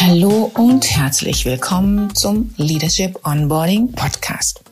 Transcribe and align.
Hallo 0.00 0.50
und 0.54 0.84
herzlich 0.90 1.44
willkommen 1.44 2.12
zum 2.16 2.52
Leadership 2.56 3.24
Onboarding 3.24 3.92
Podcast. 3.92 4.64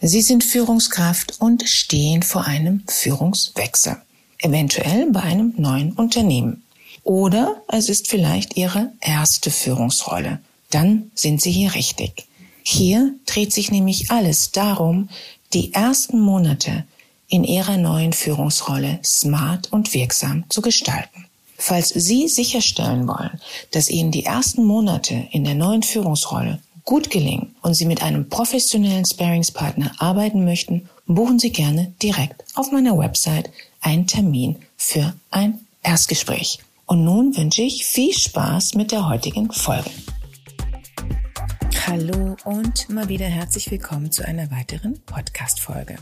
Sie 0.00 0.20
sind 0.20 0.42
Führungskraft 0.42 1.40
und 1.40 1.62
stehen 1.68 2.24
vor 2.24 2.44
einem 2.44 2.82
Führungswechsel, 2.88 3.98
eventuell 4.38 5.12
bei 5.12 5.20
einem 5.20 5.54
neuen 5.56 5.92
Unternehmen. 5.92 6.64
Oder 7.04 7.62
es 7.68 7.88
ist 7.88 8.08
vielleicht 8.08 8.56
Ihre 8.56 8.90
erste 9.00 9.52
Führungsrolle. 9.52 10.40
Dann 10.70 11.12
sind 11.14 11.40
Sie 11.40 11.52
hier 11.52 11.76
richtig. 11.76 12.26
Hier 12.64 13.14
dreht 13.26 13.52
sich 13.52 13.70
nämlich 13.70 14.10
alles 14.10 14.50
darum, 14.50 15.08
die 15.52 15.72
ersten 15.72 16.18
Monate 16.18 16.84
in 17.30 17.44
Ihrer 17.44 17.78
neuen 17.78 18.12
Führungsrolle 18.12 18.98
smart 19.04 19.72
und 19.72 19.94
wirksam 19.94 20.44
zu 20.50 20.60
gestalten. 20.60 21.26
Falls 21.56 21.88
Sie 21.90 22.28
sicherstellen 22.28 23.06
wollen, 23.06 23.40
dass 23.70 23.88
Ihnen 23.88 24.10
die 24.10 24.24
ersten 24.24 24.64
Monate 24.64 25.28
in 25.30 25.44
der 25.44 25.54
neuen 25.54 25.82
Führungsrolle 25.82 26.58
gut 26.84 27.10
gelingen 27.10 27.54
und 27.62 27.74
Sie 27.74 27.84
mit 27.84 28.02
einem 28.02 28.28
professionellen 28.28 29.04
Sparingspartner 29.04 29.92
arbeiten 29.98 30.44
möchten, 30.44 30.88
buchen 31.06 31.38
Sie 31.38 31.50
gerne 31.50 31.92
direkt 32.02 32.42
auf 32.54 32.72
meiner 32.72 32.98
Website 32.98 33.50
einen 33.80 34.06
Termin 34.06 34.56
für 34.76 35.14
ein 35.30 35.60
Erstgespräch. 35.82 36.58
Und 36.86 37.04
nun 37.04 37.36
wünsche 37.36 37.62
ich 37.62 37.84
viel 37.84 38.12
Spaß 38.12 38.74
mit 38.74 38.90
der 38.90 39.08
heutigen 39.08 39.52
Folge. 39.52 39.90
Hallo 41.86 42.36
und 42.44 42.88
mal 42.90 43.08
wieder 43.08 43.26
herzlich 43.26 43.70
willkommen 43.70 44.12
zu 44.12 44.26
einer 44.26 44.50
weiteren 44.50 45.00
Podcast-Folge. 45.00 45.96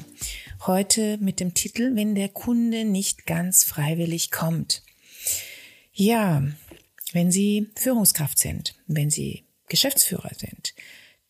Heute 0.66 1.18
mit 1.18 1.40
dem 1.40 1.54
Titel 1.54 1.94
Wenn 1.94 2.14
der 2.14 2.28
Kunde 2.28 2.84
nicht 2.84 3.26
ganz 3.26 3.64
freiwillig 3.64 4.30
kommt. 4.30 4.82
Ja, 5.92 6.42
wenn 7.12 7.30
Sie 7.30 7.70
Führungskraft 7.76 8.38
sind, 8.38 8.74
wenn 8.86 9.10
Sie 9.10 9.44
Geschäftsführer 9.68 10.32
sind, 10.36 10.74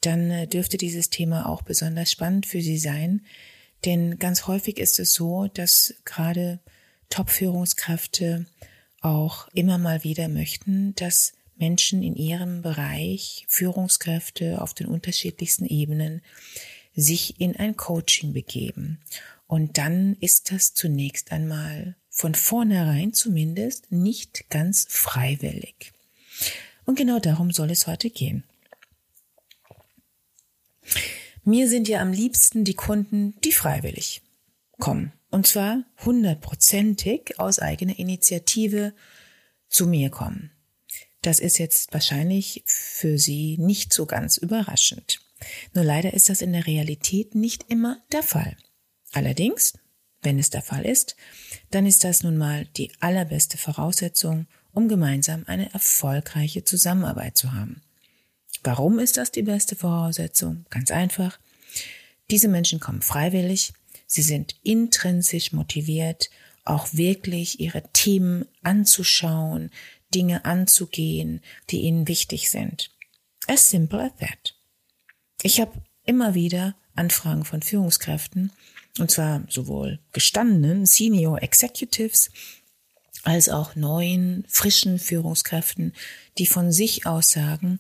dann 0.01 0.31
äh, 0.31 0.47
dürfte 0.47 0.79
dieses 0.79 1.11
Thema 1.11 1.47
auch 1.47 1.63
besonders 1.63 2.11
spannend 2.11 2.47
für 2.47 2.63
Sie 2.63 2.79
sein, 2.79 3.27
denn 3.85 4.19
ganz 4.19 4.47
häufig 4.47 4.79
ist 4.79 4.99
es 4.99 5.13
so, 5.13 5.49
dass 5.49 5.95
gerade 6.05 6.59
Top-Führungskräfte 7.11 8.47
auch 9.01 9.49
immer 9.49 9.79
mal 9.79 10.05
wieder 10.05 10.29
möchten, 10.29 10.95
dass 10.95 11.33
Menschen 11.59 12.03
in 12.03 12.17
ihrem 12.17 12.63
Bereich, 12.63 13.45
Führungskräfte 13.49 14.61
auf 14.63 14.75
den 14.75 14.87
unterschiedlichsten 14.87 15.67
Ebenen, 15.67 16.23
sich 16.95 17.41
in 17.41 17.57
ein 17.57 17.77
Coaching 17.77 18.33
begeben. 18.33 19.01
Und 19.47 19.79
dann 19.79 20.17
ist 20.21 20.53
das 20.53 20.75
zunächst 20.75 21.33
einmal 21.33 21.97
von 22.11 22.35
vornherein 22.35 23.13
zumindest 23.13 23.91
nicht 23.93 24.51
ganz 24.51 24.87
freiwillig. 24.89 25.93
Und 26.85 26.97
genau 26.97 27.19
darum 27.19 27.53
soll 27.53 27.71
es 27.71 27.87
heute 27.87 28.11
gehen. 28.11 28.45
Mir 31.45 31.69
sind 31.69 31.89
ja 31.89 32.01
am 32.01 32.13
liebsten 32.13 32.65
die 32.65 32.75
Kunden, 32.75 33.41
die 33.43 33.53
freiwillig 33.53 34.23
kommen. 34.79 35.13
Und 35.31 35.47
zwar 35.47 35.85
hundertprozentig 36.05 37.39
aus 37.39 37.59
eigener 37.59 37.99
Initiative 37.99 38.93
zu 39.69 39.87
mir 39.87 40.11
kommen. 40.11 40.51
Das 41.29 41.41
ist 41.41 41.59
jetzt 41.59 41.93
wahrscheinlich 41.93 42.63
für 42.65 43.19
Sie 43.19 43.59
nicht 43.59 43.93
so 43.93 44.07
ganz 44.07 44.39
überraschend. 44.39 45.21
Nur 45.75 45.85
leider 45.85 46.15
ist 46.15 46.31
das 46.31 46.41
in 46.41 46.55
der 46.55 46.67
Realität 46.67 47.35
nicht 47.35 47.67
immer 47.69 48.03
der 48.13 48.23
Fall. 48.23 48.57
Allerdings, 49.13 49.75
wenn 50.23 50.39
es 50.39 50.49
der 50.49 50.63
Fall 50.63 50.87
ist, 50.87 51.17
dann 51.71 51.85
ist 51.85 52.03
das 52.03 52.23
nun 52.23 52.39
mal 52.39 52.65
die 52.79 52.93
allerbeste 53.01 53.59
Voraussetzung, 53.59 54.47
um 54.73 54.89
gemeinsam 54.89 55.45
eine 55.47 55.71
erfolgreiche 55.75 56.65
Zusammenarbeit 56.65 57.37
zu 57.37 57.53
haben. 57.53 57.83
Warum 58.65 58.99
ist 58.99 59.19
das 59.19 59.31
die 59.31 59.43
beste 59.43 59.77
Voraussetzung? 59.77 60.65
Ganz 60.71 60.91
einfach. 60.91 61.39
Diese 62.31 62.49
Menschen 62.49 62.81
kommen 62.81 63.03
freiwillig, 63.03 63.75
Sie 64.07 64.23
sind 64.23 64.57
intrinsisch 64.63 65.53
motiviert, 65.53 66.31
auch 66.65 66.95
wirklich 66.95 67.61
ihre 67.61 67.83
Themen 67.93 68.47
anzuschauen, 68.63 69.71
Dinge 70.15 70.45
anzugehen, 70.45 71.41
die 71.71 71.83
ihnen 71.83 72.09
wichtig 72.09 72.51
sind. 72.51 72.91
As 73.47 73.71
simple 73.71 74.03
as 74.03 74.13
that. 74.19 74.55
Ich 75.43 75.61
habe 75.61 75.73
immer 76.05 76.35
wieder 76.35 76.75
Anfragen 76.95 77.45
von 77.45 77.63
Führungskräften, 77.63 78.53
und 78.99 79.11
zwar 79.11 79.45
sowohl 79.49 80.01
gestandenen 80.13 80.87
Senior 80.87 81.43
Executives 81.43 82.31
als 83.23 83.49
auch 83.49 83.77
neuen, 83.77 84.45
frischen 84.49 84.99
Führungskräften, 84.99 85.93
die 86.39 86.47
von 86.47 86.73
sich 86.73 87.07
aus 87.07 87.31
sagen, 87.31 87.79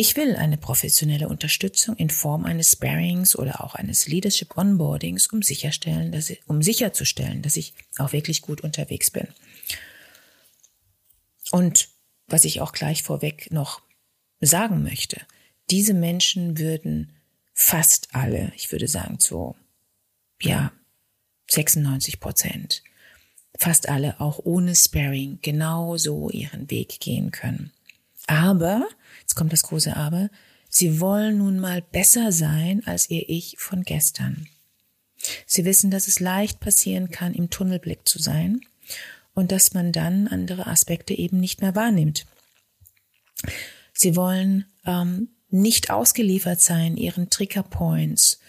ich 0.00 0.16
will 0.16 0.36
eine 0.36 0.56
professionelle 0.56 1.28
Unterstützung 1.28 1.96
in 1.96 2.08
Form 2.08 2.44
eines 2.44 2.70
Sparings 2.70 3.36
oder 3.36 3.64
auch 3.64 3.74
eines 3.74 4.06
Leadership 4.06 4.56
Onboardings, 4.56 5.26
um 5.26 5.42
sicherstellen, 5.42 6.12
dass 6.12 6.32
um 6.46 6.62
sicherzustellen, 6.62 7.42
dass 7.42 7.56
ich 7.56 7.74
auch 7.98 8.12
wirklich 8.12 8.40
gut 8.42 8.60
unterwegs 8.60 9.10
bin. 9.10 9.26
Und 11.50 11.88
was 12.26 12.44
ich 12.44 12.60
auch 12.60 12.72
gleich 12.72 13.02
vorweg 13.02 13.50
noch 13.50 13.82
sagen 14.40 14.82
möchte, 14.82 15.20
diese 15.70 15.94
Menschen 15.94 16.58
würden 16.58 17.12
fast 17.54 18.14
alle, 18.14 18.52
ich 18.56 18.70
würde 18.70 18.88
sagen 18.88 19.16
so, 19.18 19.56
ja, 20.40 20.72
96 21.50 22.20
Prozent, 22.20 22.82
fast 23.56 23.88
alle 23.88 24.20
auch 24.20 24.38
ohne 24.44 24.76
Sparing 24.76 25.38
genauso 25.42 26.30
ihren 26.30 26.70
Weg 26.70 27.00
gehen 27.00 27.30
können. 27.30 27.72
Aber 28.26 28.86
Jetzt 29.28 29.34
kommt 29.34 29.52
das 29.52 29.64
große 29.64 29.94
Aber. 29.94 30.30
Sie 30.70 31.00
wollen 31.00 31.36
nun 31.36 31.58
mal 31.58 31.82
besser 31.82 32.32
sein 32.32 32.82
als 32.86 33.10
ihr 33.10 33.28
Ich 33.28 33.56
von 33.58 33.82
gestern. 33.82 34.48
Sie 35.44 35.66
wissen, 35.66 35.90
dass 35.90 36.08
es 36.08 36.18
leicht 36.18 36.60
passieren 36.60 37.10
kann, 37.10 37.34
im 37.34 37.50
Tunnelblick 37.50 38.08
zu 38.08 38.18
sein 38.18 38.62
und 39.34 39.52
dass 39.52 39.74
man 39.74 39.92
dann 39.92 40.28
andere 40.28 40.66
Aspekte 40.66 41.14
eben 41.14 41.38
nicht 41.38 41.60
mehr 41.60 41.74
wahrnimmt. 41.74 42.26
Sie 43.92 44.16
wollen 44.16 44.66
ähm, 44.84 45.28
nicht 45.50 45.90
ausgeliefert 45.90 46.60
sein 46.60 46.96
ihren 46.96 47.30
Triggerpoints. 47.30 48.40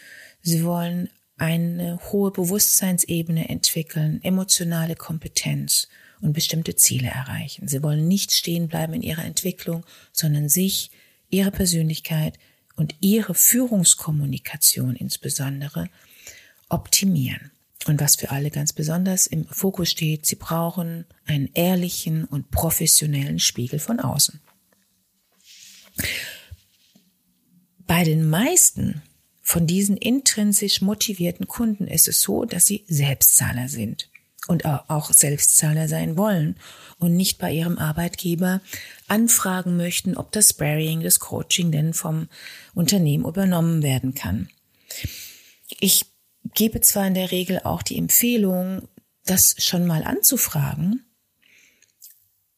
Sie 0.41 0.63
wollen 0.63 1.09
eine 1.37 1.99
hohe 2.11 2.31
Bewusstseinsebene 2.31 3.49
entwickeln, 3.49 4.19
emotionale 4.23 4.95
Kompetenz 4.95 5.87
und 6.21 6.33
bestimmte 6.33 6.75
Ziele 6.75 7.07
erreichen. 7.07 7.67
Sie 7.67 7.81
wollen 7.81 8.07
nicht 8.07 8.31
stehen 8.31 8.67
bleiben 8.67 8.93
in 8.93 9.01
ihrer 9.01 9.23
Entwicklung, 9.23 9.85
sondern 10.11 10.49
sich, 10.49 10.91
ihre 11.29 11.51
Persönlichkeit 11.51 12.37
und 12.75 12.95
ihre 12.99 13.35
Führungskommunikation 13.35 14.95
insbesondere 14.95 15.89
optimieren. 16.67 17.51
Und 17.87 18.01
was 18.01 18.17
für 18.17 18.31
alle 18.31 18.51
ganz 18.51 18.73
besonders 18.73 19.25
im 19.25 19.45
Fokus 19.47 19.89
steht, 19.89 20.25
sie 20.25 20.35
brauchen 20.35 21.05
einen 21.25 21.49
ehrlichen 21.53 22.25
und 22.25 22.51
professionellen 22.51 23.39
Spiegel 23.39 23.79
von 23.79 23.99
außen. 23.99 24.41
Bei 27.87 28.03
den 28.03 28.29
meisten 28.29 29.01
von 29.41 29.65
diesen 29.65 29.97
intrinsisch 29.97 30.81
motivierten 30.81 31.47
Kunden 31.47 31.87
ist 31.87 32.07
es 32.07 32.21
so, 32.21 32.45
dass 32.45 32.65
sie 32.65 32.85
Selbstzahler 32.87 33.67
sind 33.67 34.09
und 34.47 34.65
auch 34.65 35.11
Selbstzahler 35.11 35.87
sein 35.87 36.17
wollen 36.17 36.55
und 36.99 37.15
nicht 37.15 37.39
bei 37.39 37.51
ihrem 37.51 37.77
Arbeitgeber 37.77 38.61
anfragen 39.07 39.77
möchten, 39.77 40.17
ob 40.17 40.31
das 40.31 40.49
Sparring, 40.49 41.01
das 41.01 41.19
Coaching 41.19 41.71
denn 41.71 41.93
vom 41.93 42.27
Unternehmen 42.73 43.25
übernommen 43.25 43.81
werden 43.83 44.13
kann. 44.13 44.49
Ich 45.79 46.05
gebe 46.53 46.81
zwar 46.81 47.07
in 47.07 47.13
der 47.13 47.31
Regel 47.31 47.59
auch 47.63 47.81
die 47.81 47.97
Empfehlung, 47.97 48.87
das 49.25 49.55
schon 49.59 49.85
mal 49.85 50.03
anzufragen, 50.03 51.05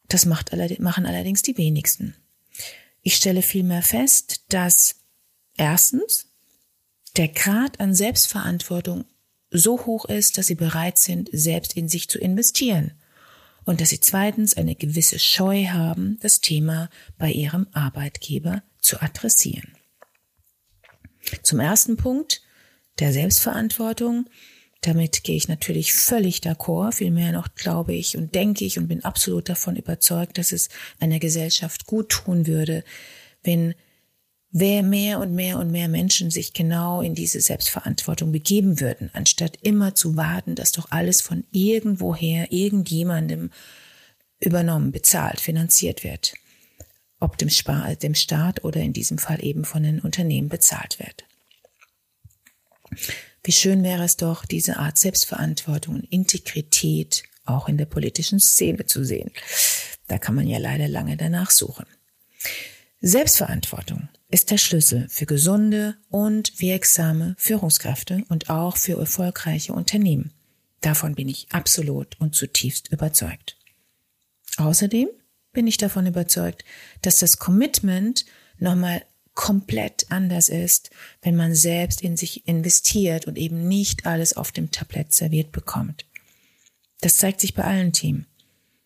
das 0.08 0.26
macht 0.26 0.52
machen 0.80 1.06
allerdings 1.06 1.42
die 1.42 1.58
wenigsten. 1.58 2.16
Ich 3.02 3.16
stelle 3.16 3.42
vielmehr 3.42 3.82
fest, 3.82 4.44
dass 4.50 4.96
erstens 5.58 6.28
der 7.18 7.30
Grad 7.30 7.80
an 7.80 7.96
Selbstverantwortung 7.96 9.06
so 9.50 9.86
hoch 9.86 10.06
ist, 10.06 10.38
dass 10.38 10.48
sie 10.48 10.56
bereit 10.56 10.98
sind, 10.98 11.30
selbst 11.32 11.76
in 11.76 11.90
sich 11.90 12.10
zu 12.10 12.20
investieren 12.20 12.94
und 13.66 13.82
dass 13.82 13.90
sie 13.90 14.00
zweitens 14.00 14.56
eine 14.56 14.76
gewisse 14.76 15.20
Scheu 15.20 15.66
haben, 15.66 16.18
das 16.22 16.42
Thema 16.42 16.90
bei 17.18 17.32
ihrem 17.32 17.68
Arbeitgeber 17.74 18.64
zu 18.80 19.02
adressieren. 19.02 19.76
Zum 21.44 21.60
ersten 21.60 21.98
Punkt 21.98 22.42
der 23.02 23.12
Selbstverantwortung. 23.12 24.30
Damit 24.82 25.24
gehe 25.24 25.36
ich 25.36 25.48
natürlich 25.48 25.94
völlig 25.94 26.38
d'accord. 26.40 26.94
Vielmehr 26.94 27.32
noch 27.32 27.54
glaube 27.56 27.94
ich 27.94 28.18
und 28.18 28.34
denke 28.34 28.66
ich 28.66 28.80
und 28.80 28.88
bin 28.88 29.04
absolut 29.04 29.50
davon 29.50 29.76
überzeugt, 29.76 30.38
dass 30.38 30.52
es 30.52 30.70
einer 31.00 31.20
Gesellschaft 31.20 31.86
gut 31.86 32.10
tun 32.10 32.48
würde, 32.48 32.84
wenn 33.44 33.76
wer 34.52 34.84
mehr 34.84 35.20
und 35.20 35.34
mehr 35.34 35.60
und 35.60 35.72
mehr 35.72 35.88
Menschen 35.88 36.30
sich 36.32 36.54
genau 36.54 37.02
in 37.02 37.16
diese 37.16 37.42
Selbstverantwortung 37.42 38.32
begeben 38.32 38.80
würden, 38.80 39.10
anstatt 39.14 39.58
immer 39.62 39.96
zu 39.96 40.18
warten, 40.18 40.56
dass 40.56 40.72
doch 40.72 40.88
alles 40.90 41.22
von 41.22 41.46
irgendwoher, 41.52 42.52
irgendjemandem 42.52 43.52
übernommen, 44.40 44.92
bezahlt, 44.92 45.40
finanziert 45.40 46.04
wird, 46.04 46.34
ob 47.20 47.38
dem, 47.38 47.50
Spar 47.50 47.96
dem 47.96 48.16
Staat 48.16 48.64
oder 48.64 48.82
in 48.82 48.94
diesem 48.94 49.20
Fall 49.20 49.44
eben 49.44 49.64
von 49.64 49.84
den 49.84 50.00
Unternehmen 50.00 50.50
bezahlt 50.50 51.00
wird. 51.00 51.26
Wie 53.44 53.52
schön 53.52 53.84
wäre 53.84 54.04
es 54.04 54.18
doch, 54.18 54.46
diese 54.46 54.78
Art 54.78 54.98
Selbstverantwortung 54.98 55.96
und 55.96 56.12
Integrität 56.12 57.24
auch 57.46 57.68
in 57.68 57.78
der 57.78 57.86
politischen 57.86 58.40
Szene 58.40 58.86
zu 58.86 59.04
sehen. 59.04 59.32
Da 60.08 60.18
kann 60.18 60.36
man 60.36 60.48
ja 60.48 60.60
leider 60.60 60.88
lange 60.88 61.18
danach 61.18 61.50
suchen. 61.50 61.86
Selbstverantwortung 63.02 64.10
ist 64.30 64.52
der 64.52 64.58
Schlüssel 64.58 65.08
für 65.10 65.26
gesunde 65.26 65.98
und 66.10 66.60
wirksame 66.60 67.36
Führungskräfte 67.38 68.24
und 68.30 68.50
auch 68.50 68.78
für 68.78 69.00
erfolgreiche 69.00 69.74
Unternehmen. 69.74 70.32
Davon 70.82 71.16
bin 71.16 71.28
ich 71.28 71.48
absolut 71.52 72.20
und 72.20 72.36
zutiefst 72.36 72.92
überzeugt. 72.92 73.58
Außerdem 74.58 75.10
bin 75.52 75.66
ich 75.66 75.78
davon 75.78 76.06
überzeugt, 76.06 76.64
dass 77.02 77.18
das 77.18 77.38
Commitment 77.38 78.26
nochmal 78.58 79.04
komplett 79.34 80.06
anders 80.10 80.50
ist, 80.50 80.90
wenn 81.22 81.36
man 81.36 81.56
selbst 81.56 82.02
in 82.02 82.18
sich 82.18 82.48
investiert 82.48 83.28
und 83.28 83.38
eben 83.38 83.68
nicht 83.68 84.06
alles 84.06 84.36
auf 84.36 84.52
dem 84.52 84.72
Tablett 84.72 85.14
serviert 85.14 85.52
bekommt. 85.52 86.06
Das 87.02 87.18
zeigt 87.18 87.42
sich 87.42 87.54
bei 87.54 87.64
allen 87.64 87.94
Teams. 87.94 88.26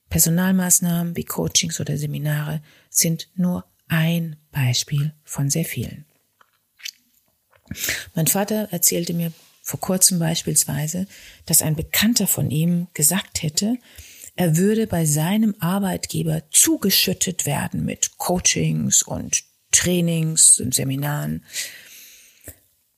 Personalmaßnahmen 0.10 1.16
wie 1.18 1.26
Coachings 1.26 1.80
oder 1.80 1.98
Seminare 1.98 2.62
sind 2.90 3.30
nur 3.36 3.66
ein 3.88 4.38
Beispiel 4.52 5.14
von 5.24 5.50
sehr 5.50 5.66
vielen. 5.66 6.06
Mein 8.14 8.28
Vater 8.28 8.70
erzählte 8.72 9.14
mir 9.14 9.34
vor 9.62 9.80
kurzem 9.80 10.20
beispielsweise, 10.20 11.08
dass 11.48 11.64
ein 11.64 11.76
Bekannter 11.76 12.28
von 12.28 12.52
ihm 12.52 12.88
gesagt 12.94 13.42
hätte, 13.42 13.78
er 14.36 14.58
würde 14.58 14.86
bei 14.86 15.06
seinem 15.06 15.56
Arbeitgeber 15.60 16.44
zugeschüttet 16.52 17.46
werden 17.46 17.84
mit 17.84 18.18
Coachings 18.18 19.02
und 19.02 19.44
Trainings 19.76 20.60
und 20.60 20.74
Seminaren. 20.74 21.44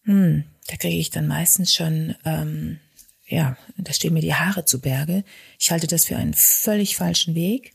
Hm, 0.03 0.43
da 0.67 0.77
kriege 0.77 0.97
ich 0.97 1.09
dann 1.09 1.27
meistens 1.27 1.73
schon, 1.73 2.15
ähm, 2.23 2.79
ja, 3.25 3.57
da 3.77 3.93
stehen 3.93 4.13
mir 4.13 4.21
die 4.21 4.35
Haare 4.35 4.65
zu 4.65 4.79
Berge. 4.79 5.23
Ich 5.59 5.71
halte 5.71 5.87
das 5.87 6.05
für 6.05 6.17
einen 6.17 6.33
völlig 6.33 6.95
falschen 6.95 7.35
Weg. 7.35 7.73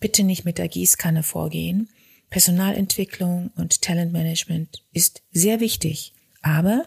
Bitte 0.00 0.22
nicht 0.22 0.44
mit 0.44 0.58
der 0.58 0.68
Gießkanne 0.68 1.22
vorgehen. 1.22 1.88
Personalentwicklung 2.30 3.50
und 3.56 3.82
Talentmanagement 3.82 4.84
ist 4.92 5.22
sehr 5.30 5.60
wichtig, 5.60 6.12
aber 6.42 6.86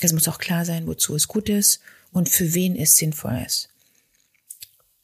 es 0.00 0.12
muss 0.12 0.28
auch 0.28 0.38
klar 0.38 0.64
sein, 0.64 0.86
wozu 0.86 1.14
es 1.14 1.26
gut 1.26 1.48
ist 1.48 1.80
und 2.12 2.28
für 2.28 2.54
wen 2.54 2.76
es 2.76 2.96
sinnvoll 2.96 3.42
ist. 3.44 3.70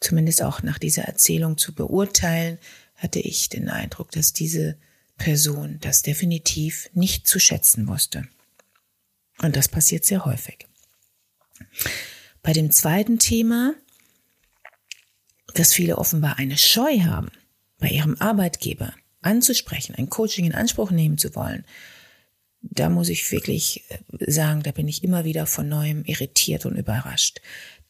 Zumindest 0.00 0.42
auch 0.42 0.62
nach 0.62 0.78
dieser 0.78 1.02
Erzählung 1.02 1.56
zu 1.56 1.74
beurteilen, 1.74 2.58
hatte 2.96 3.20
ich 3.20 3.48
den 3.48 3.68
Eindruck, 3.68 4.12
dass 4.12 4.32
diese 4.32 4.76
Person 5.16 5.78
das 5.80 6.02
definitiv 6.02 6.90
nicht 6.92 7.26
zu 7.26 7.38
schätzen 7.38 7.88
wusste. 7.88 8.28
Und 9.38 9.56
das 9.56 9.68
passiert 9.68 10.04
sehr 10.04 10.24
häufig. 10.24 10.66
Bei 12.42 12.52
dem 12.52 12.70
zweiten 12.70 13.18
Thema, 13.18 13.74
dass 15.54 15.72
viele 15.72 15.98
offenbar 15.98 16.38
eine 16.38 16.58
Scheu 16.58 17.00
haben, 17.00 17.30
bei 17.78 17.88
ihrem 17.88 18.16
Arbeitgeber 18.20 18.94
anzusprechen, 19.22 19.94
ein 19.94 20.10
Coaching 20.10 20.46
in 20.46 20.54
Anspruch 20.54 20.90
nehmen 20.90 21.18
zu 21.18 21.34
wollen, 21.34 21.64
da 22.70 22.88
muss 22.88 23.08
ich 23.08 23.30
wirklich 23.30 23.84
äh, 23.90 23.98
sagen, 24.30 24.62
da 24.62 24.70
bin 24.72 24.88
ich 24.88 25.04
immer 25.04 25.24
wieder 25.24 25.46
von 25.46 25.68
neuem 25.68 26.04
irritiert 26.04 26.66
und 26.66 26.76
überrascht. 26.76 27.40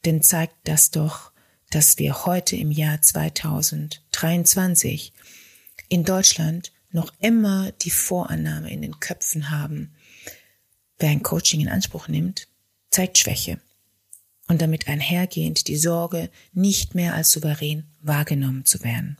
Denn 0.04 0.22
zeigt 0.22 0.54
das 0.64 0.90
doch, 0.90 1.32
dass 1.70 1.98
wir 1.98 2.26
heute 2.26 2.56
im 2.56 2.70
Jahr 2.70 3.00
2023 3.00 5.14
in 5.88 6.04
Deutschland 6.04 6.72
noch 6.94 7.12
immer 7.18 7.72
die 7.72 7.90
Vorannahme 7.90 8.70
in 8.70 8.80
den 8.80 9.00
Köpfen 9.00 9.50
haben, 9.50 9.92
wer 10.98 11.10
ein 11.10 11.22
Coaching 11.22 11.60
in 11.60 11.68
Anspruch 11.68 12.08
nimmt, 12.08 12.48
zeigt 12.90 13.18
Schwäche 13.18 13.60
und 14.48 14.62
damit 14.62 14.88
einhergehend 14.88 15.66
die 15.68 15.76
Sorge, 15.76 16.30
nicht 16.52 16.94
mehr 16.94 17.14
als 17.14 17.32
souverän 17.32 17.84
wahrgenommen 18.00 18.64
zu 18.64 18.82
werden. 18.84 19.18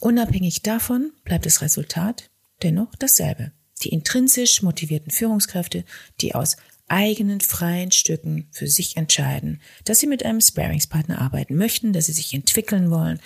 Unabhängig 0.00 0.62
davon 0.62 1.12
bleibt 1.24 1.46
das 1.46 1.60
Resultat 1.60 2.30
dennoch 2.62 2.94
dasselbe. 2.94 3.52
Die 3.82 3.88
intrinsisch 3.88 4.62
motivierten 4.62 5.10
Führungskräfte, 5.10 5.84
die 6.20 6.34
aus 6.34 6.56
eigenen 6.86 7.40
freien 7.40 7.90
Stücken 7.90 8.46
für 8.52 8.68
sich 8.68 8.96
entscheiden, 8.96 9.60
dass 9.84 9.98
sie 9.98 10.06
mit 10.06 10.24
einem 10.24 10.40
Sparingspartner 10.40 11.20
arbeiten 11.20 11.56
möchten, 11.56 11.92
dass 11.92 12.06
sie 12.06 12.12
sich 12.12 12.34
entwickeln 12.34 12.90
wollen 12.90 13.18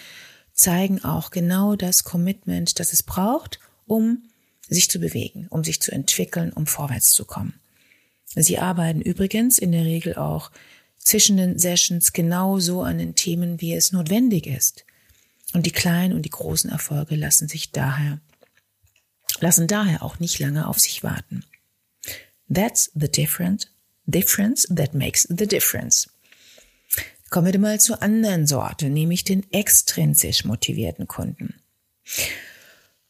zeigen 0.56 1.04
auch 1.04 1.30
genau 1.30 1.76
das 1.76 2.02
Commitment, 2.02 2.80
das 2.80 2.92
es 2.92 3.02
braucht, 3.02 3.60
um 3.86 4.24
sich 4.68 4.90
zu 4.90 4.98
bewegen, 4.98 5.46
um 5.50 5.62
sich 5.62 5.80
zu 5.80 5.92
entwickeln, 5.92 6.52
um 6.52 6.66
vorwärts 6.66 7.12
zu 7.12 7.24
kommen. 7.24 7.60
Sie 8.34 8.58
arbeiten 8.58 9.00
übrigens 9.00 9.58
in 9.58 9.70
der 9.72 9.84
Regel 9.84 10.16
auch 10.16 10.50
zwischen 10.98 11.36
den 11.36 11.58
Sessions 11.58 12.12
genauso 12.12 12.82
an 12.82 12.98
den 12.98 13.14
Themen, 13.14 13.60
wie 13.60 13.74
es 13.74 13.92
notwendig 13.92 14.46
ist. 14.46 14.84
Und 15.52 15.64
die 15.64 15.70
kleinen 15.70 16.12
und 16.12 16.22
die 16.22 16.30
großen 16.30 16.68
Erfolge 16.68 17.14
lassen 17.14 17.48
sich 17.48 17.70
daher, 17.70 18.20
lassen 19.38 19.68
daher 19.68 20.02
auch 20.02 20.18
nicht 20.18 20.40
lange 20.40 20.66
auf 20.66 20.80
sich 20.80 21.04
warten. 21.04 21.44
That's 22.52 22.90
the 22.94 23.08
difference, 23.08 23.68
difference 24.06 24.66
that 24.74 24.94
makes 24.94 25.22
the 25.22 25.46
difference. 25.46 26.08
Kommen 27.30 27.52
wir 27.52 27.58
mal 27.58 27.80
zur 27.80 28.02
anderen 28.02 28.46
Sorte, 28.46 28.88
nämlich 28.88 29.24
den 29.24 29.50
extrinsisch 29.52 30.44
motivierten 30.44 31.08
Kunden. 31.08 31.54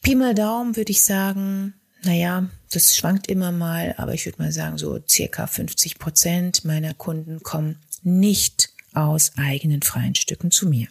Pi 0.02 0.14
mal 0.14 0.34
Daumen 0.34 0.76
würde 0.76 0.92
ich 0.92 1.02
sagen, 1.02 1.74
naja, 2.02 2.48
das 2.70 2.96
schwankt 2.96 3.28
immer 3.28 3.52
mal, 3.52 3.94
aber 3.98 4.14
ich 4.14 4.24
würde 4.24 4.40
mal 4.40 4.52
sagen, 4.52 4.78
so 4.78 4.98
circa 5.06 5.46
50 5.46 5.98
Prozent 5.98 6.64
meiner 6.64 6.94
Kunden 6.94 7.42
kommen 7.42 7.78
nicht 8.02 8.70
aus 8.94 9.32
eigenen 9.36 9.82
freien 9.82 10.14
Stücken 10.14 10.50
zu 10.50 10.68
mir. 10.68 10.88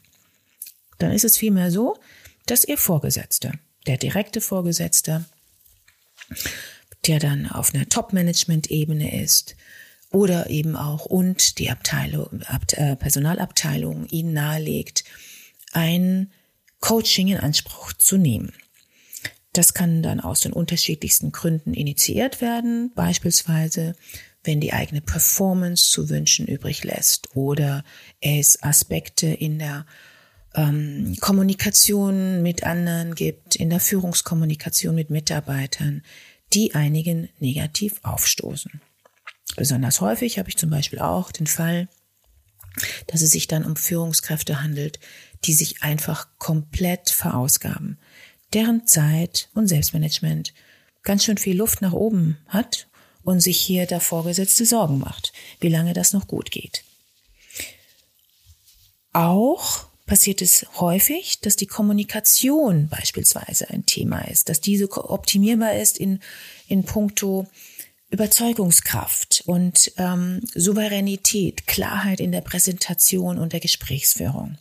Dann 0.99 1.11
ist 1.11 1.25
es 1.25 1.37
vielmehr 1.37 1.71
so, 1.71 1.97
dass 2.45 2.65
ihr 2.65 2.77
Vorgesetzter, 2.77 3.53
der 3.87 3.97
direkte 3.97 4.41
Vorgesetzte, 4.41 5.25
der 7.07 7.19
dann 7.19 7.49
auf 7.49 7.73
einer 7.73 7.89
Top-Management-Ebene 7.89 9.21
ist, 9.21 9.55
oder 10.11 10.49
eben 10.49 10.75
auch 10.75 11.05
und 11.05 11.59
die 11.59 11.69
Abteilung, 11.69 12.41
äh, 12.73 12.95
Personalabteilung 12.95 14.07
ihnen 14.07 14.33
nahelegt, 14.33 15.03
ein 15.73 16.31
Coaching 16.79 17.29
in 17.29 17.37
Anspruch 17.37 17.93
zu 17.93 18.17
nehmen. 18.17 18.53
Das 19.53 19.73
kann 19.73 20.03
dann 20.03 20.19
aus 20.19 20.41
den 20.41 20.53
unterschiedlichsten 20.53 21.31
Gründen 21.31 21.73
initiiert 21.73 22.41
werden, 22.41 22.91
beispielsweise 22.93 23.95
wenn 24.43 24.61
die 24.61 24.73
eigene 24.73 25.01
Performance 25.01 25.89
zu 25.89 26.09
wünschen 26.09 26.45
übrig 26.45 26.83
lässt 26.83 27.35
oder 27.35 27.83
es 28.21 28.61
Aspekte 28.61 29.27
in 29.27 29.59
der 29.59 29.85
ähm, 30.53 31.15
Kommunikation 31.19 32.41
mit 32.41 32.63
anderen 32.63 33.15
gibt, 33.15 33.55
in 33.55 33.69
der 33.69 33.79
Führungskommunikation 33.79 34.95
mit 34.95 35.09
Mitarbeitern, 35.09 36.03
die 36.53 36.75
einigen 36.75 37.29
negativ 37.39 37.99
aufstoßen. 38.03 38.81
Besonders 39.55 40.01
häufig 40.01 40.37
habe 40.37 40.49
ich 40.49 40.57
zum 40.57 40.69
Beispiel 40.69 40.99
auch 40.99 41.31
den 41.31 41.47
Fall, 41.47 41.87
dass 43.07 43.21
es 43.21 43.31
sich 43.31 43.47
dann 43.47 43.65
um 43.65 43.75
Führungskräfte 43.75 44.61
handelt, 44.61 44.99
die 45.45 45.53
sich 45.53 45.81
einfach 45.81 46.27
komplett 46.37 47.09
verausgaben, 47.09 47.97
deren 48.53 48.85
Zeit 48.87 49.49
und 49.53 49.67
Selbstmanagement 49.67 50.53
ganz 51.03 51.23
schön 51.23 51.37
viel 51.37 51.55
Luft 51.55 51.81
nach 51.81 51.93
oben 51.93 52.37
hat 52.47 52.87
und 53.23 53.39
sich 53.39 53.59
hier 53.59 53.85
der 53.85 54.01
Vorgesetzte 54.01 54.65
Sorgen 54.65 54.99
macht, 54.99 55.33
wie 55.59 55.69
lange 55.69 55.93
das 55.93 56.13
noch 56.13 56.27
gut 56.27 56.51
geht. 56.51 56.83
Auch 59.13 59.87
passiert 60.05 60.41
es 60.41 60.65
häufig, 60.79 61.39
dass 61.39 61.55
die 61.55 61.67
Kommunikation 61.67 62.89
beispielsweise 62.89 63.69
ein 63.69 63.85
Thema 63.85 64.27
ist, 64.27 64.49
dass 64.49 64.61
diese 64.61 64.91
optimierbar 64.91 65.75
ist 65.75 65.97
in, 65.97 66.19
in 66.67 66.83
puncto 66.83 67.47
Überzeugungskraft 68.09 69.43
und 69.45 69.91
ähm, 69.97 70.41
Souveränität, 70.53 71.67
Klarheit 71.67 72.19
in 72.19 72.31
der 72.31 72.41
Präsentation 72.41 73.37
und 73.37 73.53
der 73.53 73.59
Gesprächsführung. 73.59 74.57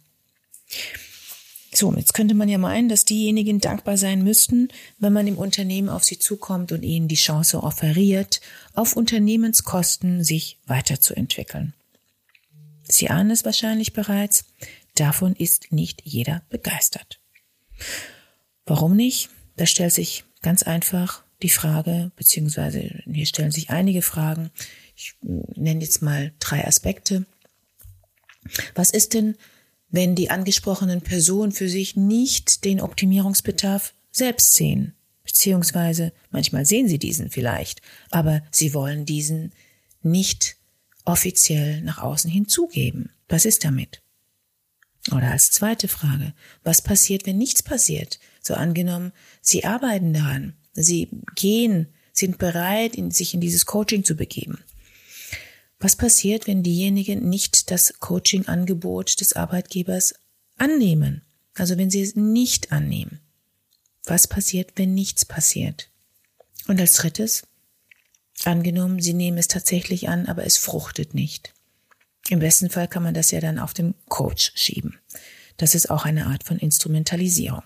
So, 1.72 1.92
jetzt 1.94 2.14
könnte 2.14 2.34
man 2.34 2.48
ja 2.48 2.56
meinen, 2.56 2.88
dass 2.88 3.04
diejenigen 3.04 3.58
dankbar 3.58 3.96
sein 3.96 4.22
müssten, 4.22 4.68
wenn 4.98 5.12
man 5.12 5.26
im 5.26 5.36
Unternehmen 5.36 5.88
auf 5.88 6.04
sie 6.04 6.18
zukommt 6.18 6.70
und 6.70 6.84
ihnen 6.84 7.08
die 7.08 7.16
Chance 7.16 7.62
offeriert, 7.62 8.40
auf 8.74 8.94
Unternehmenskosten 8.96 10.22
sich 10.22 10.58
weiterzuentwickeln. 10.66 11.74
Sie 12.84 13.10
ahnen 13.10 13.32
es 13.32 13.44
wahrscheinlich 13.44 13.92
bereits, 13.92 14.44
davon 14.94 15.34
ist 15.34 15.72
nicht 15.72 16.02
jeder 16.04 16.42
begeistert. 16.48 17.18
Warum 18.66 18.94
nicht? 18.94 19.30
Das 19.56 19.70
stellt 19.70 19.92
sich 19.92 20.24
ganz 20.42 20.62
einfach 20.62 21.23
die 21.44 21.50
Frage, 21.50 22.10
beziehungsweise 22.16 23.02
hier 23.04 23.26
stellen 23.26 23.52
sich 23.52 23.68
einige 23.68 24.00
Fragen. 24.00 24.50
Ich 24.96 25.14
nenne 25.20 25.82
jetzt 25.82 26.00
mal 26.00 26.32
drei 26.38 26.66
Aspekte. 26.66 27.26
Was 28.74 28.90
ist 28.90 29.12
denn, 29.12 29.36
wenn 29.90 30.14
die 30.14 30.30
angesprochenen 30.30 31.02
Personen 31.02 31.52
für 31.52 31.68
sich 31.68 31.96
nicht 31.96 32.64
den 32.64 32.80
Optimierungsbedarf 32.80 33.92
selbst 34.10 34.54
sehen? 34.54 34.94
Beziehungsweise 35.22 36.12
manchmal 36.30 36.64
sehen 36.64 36.88
sie 36.88 36.98
diesen 36.98 37.30
vielleicht, 37.30 37.82
aber 38.10 38.42
sie 38.50 38.72
wollen 38.72 39.04
diesen 39.04 39.52
nicht 40.02 40.56
offiziell 41.04 41.82
nach 41.82 41.98
außen 41.98 42.30
hinzugeben. 42.30 43.10
Was 43.28 43.44
ist 43.44 43.64
damit? 43.64 44.00
Oder 45.12 45.30
als 45.30 45.50
zweite 45.50 45.88
Frage, 45.88 46.32
was 46.62 46.80
passiert, 46.80 47.26
wenn 47.26 47.36
nichts 47.36 47.62
passiert? 47.62 48.18
So 48.40 48.54
angenommen, 48.54 49.12
Sie 49.42 49.64
arbeiten 49.64 50.14
daran, 50.14 50.54
Sie 50.74 51.08
gehen, 51.34 51.88
sind 52.12 52.38
bereit, 52.38 52.96
sich 53.10 53.34
in 53.34 53.40
dieses 53.40 53.66
Coaching 53.66 54.04
zu 54.04 54.14
begeben. 54.14 54.58
Was 55.80 55.96
passiert, 55.96 56.46
wenn 56.46 56.62
diejenigen 56.62 57.28
nicht 57.28 57.70
das 57.70 57.94
Coaching-Angebot 58.00 59.20
des 59.20 59.34
Arbeitgebers 59.34 60.14
annehmen? 60.56 61.22
Also 61.54 61.76
wenn 61.76 61.90
sie 61.90 62.02
es 62.02 62.16
nicht 62.16 62.72
annehmen. 62.72 63.20
Was 64.04 64.26
passiert, 64.26 64.72
wenn 64.76 64.94
nichts 64.94 65.24
passiert? 65.24 65.90
Und 66.66 66.80
als 66.80 66.94
drittes, 66.94 67.46
angenommen, 68.44 69.00
Sie 69.00 69.14
nehmen 69.14 69.38
es 69.38 69.48
tatsächlich 69.48 70.08
an, 70.08 70.26
aber 70.26 70.44
es 70.44 70.56
fruchtet 70.56 71.14
nicht. 71.14 71.54
Im 72.28 72.38
besten 72.38 72.70
Fall 72.70 72.88
kann 72.88 73.02
man 73.02 73.14
das 73.14 73.30
ja 73.30 73.40
dann 73.40 73.58
auf 73.58 73.74
den 73.74 73.94
Coach 74.08 74.52
schieben. 74.54 74.98
Das 75.56 75.74
ist 75.74 75.90
auch 75.90 76.04
eine 76.04 76.26
Art 76.26 76.44
von 76.44 76.58
Instrumentalisierung. 76.58 77.62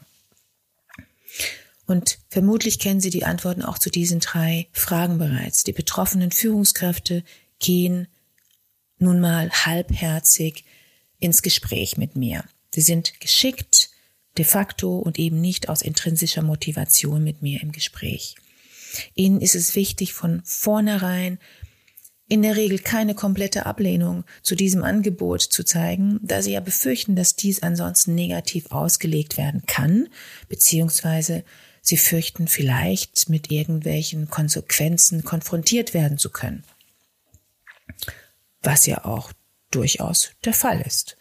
Und 1.89 2.19
vermutlich 2.29 2.79
kennen 2.79 3.01
Sie 3.01 3.09
die 3.09 3.25
Antworten 3.25 3.63
auch 3.63 3.79
zu 3.79 3.89
diesen 3.89 4.21
drei 4.21 4.69
Fragen 4.73 5.17
bereits. 5.17 5.65
Die 5.65 5.73
betroffenen 5.73 6.31
Führungskräfte 6.31 7.25
gehen 7.61 8.09
nun 8.99 9.21
mal 9.21 9.51
halbherzig 9.51 10.67
ins 11.19 11.41
Gespräch 11.41 11.97
mit 11.97 12.15
mir. 12.15 12.45
Sie 12.75 12.83
sind 12.83 13.21
geschickt, 13.21 13.89
de 14.37 14.45
facto 14.45 14.99
und 14.99 15.19
eben 15.19 15.41
nicht 15.41 15.71
aus 15.71 15.81
intrinsischer 15.81 16.43
Motivation 16.43 17.25
mit 17.25 17.41
mir 17.41 17.63
im 17.63 17.73
Gespräch. 17.73 18.35
Ihnen 19.15 19.41
ist 19.41 19.55
es 19.55 19.75
wichtig, 19.75 20.13
von 20.13 20.43
vornherein 20.45 21.39
in 22.29 22.43
der 22.43 22.57
Regel 22.57 22.81
keine 22.81 23.15
komplette 23.15 23.65
Ablehnung 23.65 24.25
zu 24.43 24.55
diesem 24.55 24.85
Angebot 24.85 25.41
zu 25.41 25.65
zeigen, 25.65 26.21
da 26.23 26.43
sie 26.43 26.53
ja 26.53 26.61
befürchten, 26.61 27.17
dass 27.17 27.35
dies 27.35 27.63
ansonsten 27.63 28.15
negativ 28.15 28.71
ausgelegt 28.73 29.39
werden 29.39 29.63
kann, 29.67 30.09
beziehungsweise 30.51 31.45
sie 31.89 31.97
fürchten 31.97 32.49
vielleicht 32.49 33.29
mit 33.29 33.51
irgendwelchen 33.51 34.29
Konsequenzen 34.29 35.25
konfrontiert 35.25 35.95
werden 35.95 36.19
zu 36.19 36.31
können. 36.31 36.65
Was 38.63 38.87
ja 38.87 39.05
auch 39.05 39.33
durchaus 39.71 40.31
der 40.45 40.55
Fall 40.55 40.81
ist. 40.81 41.17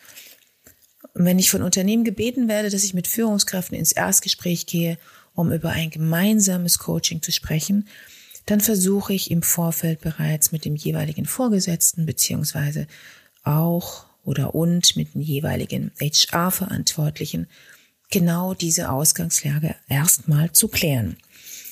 Und 1.13 1.25
wenn 1.25 1.39
ich 1.39 1.49
von 1.49 1.63
Unternehmen 1.63 2.03
gebeten 2.03 2.47
werde, 2.47 2.69
dass 2.69 2.83
ich 2.83 2.93
mit 2.93 3.07
Führungskräften 3.07 3.77
ins 3.77 3.91
Erstgespräch 3.91 4.65
gehe, 4.65 4.97
um 5.33 5.51
über 5.51 5.71
ein 5.71 5.89
gemeinsames 5.89 6.79
Coaching 6.79 7.21
zu 7.21 7.31
sprechen, 7.31 7.87
dann 8.45 8.61
versuche 8.61 9.13
ich 9.13 9.31
im 9.31 9.41
Vorfeld 9.41 10.01
bereits 10.01 10.51
mit 10.51 10.65
dem 10.65 10.75
jeweiligen 10.75 11.25
Vorgesetzten 11.25 12.05
beziehungsweise 12.05 12.87
auch 13.43 14.05
oder 14.23 14.55
und 14.55 14.95
mit 14.95 15.13
dem 15.13 15.21
jeweiligen 15.21 15.91
HR-Verantwortlichen 15.99 17.47
genau 18.09 18.53
diese 18.53 18.89
Ausgangslage 18.89 19.75
erstmal 19.87 20.51
zu 20.51 20.67
klären. 20.67 21.17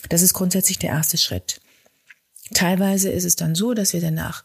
Das 0.09 0.21
ist 0.21 0.33
grundsätzlich 0.33 0.79
der 0.79 0.89
erste 0.89 1.17
Schritt. 1.17 1.61
Teilweise 2.53 3.09
ist 3.09 3.23
es 3.23 3.35
dann 3.35 3.55
so, 3.55 3.73
dass 3.73 3.93
wir 3.93 4.01
danach 4.01 4.43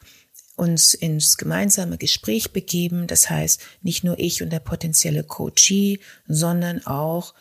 uns 0.57 0.95
ins 0.95 1.37
gemeinsame 1.37 1.99
Gespräch 1.99 2.53
begeben. 2.53 3.07
Das 3.07 3.31
heißt, 3.31 3.61
nicht 3.83 4.05
nur 4.05 4.19
ich 4.19 4.43
und 4.43 4.51
der 4.51 4.61
potenzielle 4.61 5.25
Coachee, 5.25 6.01
sondern 6.27 6.87
auch 6.87 7.35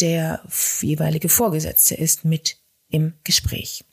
der 0.00 0.42
jeweilige 0.80 1.28
Vorgesetzte 1.28 1.94
ist 1.94 2.24
mit 2.24 2.58
im 2.88 3.14
Gespräch. 3.22 3.84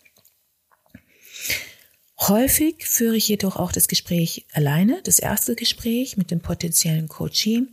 Häufig 2.20 2.86
führe 2.86 3.15
ich 3.15 3.27
jedoch 3.27 3.56
auch 3.56 3.72
das 3.72 3.88
Gespräch 3.88 4.46
alleine, 4.51 5.01
das 5.03 5.20
erste 5.20 5.56
Gespräch 5.56 6.18
mit 6.18 6.30
dem 6.30 6.39
potenziellen 6.39 7.08
Coachee. 7.08 7.63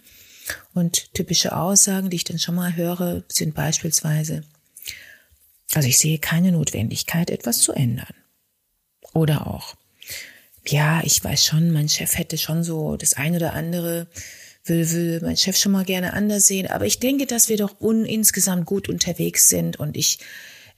Und 0.74 1.14
typische 1.14 1.56
Aussagen, 1.56 2.10
die 2.10 2.16
ich 2.16 2.24
dann 2.24 2.38
schon 2.38 2.54
mal 2.54 2.76
höre, 2.76 3.22
sind 3.28 3.54
beispielsweise, 3.54 4.42
also 5.74 5.88
ich 5.88 5.98
sehe 5.98 6.18
keine 6.18 6.52
Notwendigkeit, 6.52 7.30
etwas 7.30 7.58
zu 7.58 7.72
ändern. 7.72 8.14
Oder 9.14 9.46
auch, 9.46 9.74
ja, 10.66 11.02
ich 11.04 11.22
weiß 11.22 11.44
schon, 11.44 11.72
mein 11.72 11.88
Chef 11.88 12.16
hätte 12.16 12.38
schon 12.38 12.62
so 12.62 12.96
das 12.96 13.14
eine 13.14 13.36
oder 13.36 13.54
andere, 13.54 14.06
will, 14.64 14.90
will 14.90 15.20
mein 15.22 15.36
Chef 15.36 15.56
schon 15.56 15.72
mal 15.72 15.84
gerne 15.84 16.12
anders 16.12 16.46
sehen, 16.46 16.68
aber 16.68 16.86
ich 16.86 17.00
denke, 17.00 17.26
dass 17.26 17.48
wir 17.48 17.56
doch 17.56 17.80
un 17.80 18.04
insgesamt 18.04 18.66
gut 18.66 18.88
unterwegs 18.88 19.48
sind 19.48 19.78
und 19.78 19.96
ich 19.96 20.18